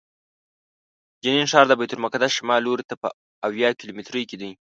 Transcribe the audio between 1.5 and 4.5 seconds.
ښار د بیت المقدس شمال لوري ته په اویا کیلومترۍ کې دی.